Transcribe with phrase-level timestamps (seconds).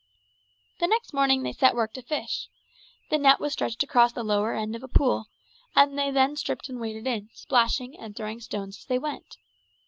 [0.79, 2.47] The next morning they set to work to fish.
[3.11, 5.27] The net was stretched across the lower end of a pool,
[5.75, 9.37] and they then stripped and waded in, splashing and throwing stones as they went.